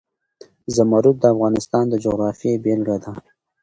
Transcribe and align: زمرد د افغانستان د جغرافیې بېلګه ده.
زمرد 0.75 1.15
د 1.19 1.23
افغانستان 1.33 1.83
د 1.89 1.93
جغرافیې 2.03 2.55
بېلګه 2.63 2.97
ده. 3.03 3.11